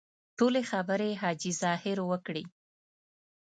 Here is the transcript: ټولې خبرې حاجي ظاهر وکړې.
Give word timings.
ټولې 0.37 0.61
خبرې 0.71 1.11
حاجي 1.21 1.51
ظاهر 1.61 1.97
وکړې. 2.09 2.43